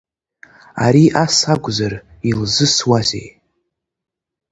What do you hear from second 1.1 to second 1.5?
ас